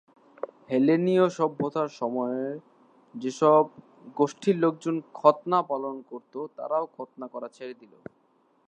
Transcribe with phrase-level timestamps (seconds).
[0.69, 2.53] হেলেনিয় সভ্যতার সময়ের
[3.15, 3.63] যেসব
[4.15, 7.93] গোষ্ঠীর লোকজন খৎনা পালন করত তারাও খৎনা করা ছেড়ে দিল।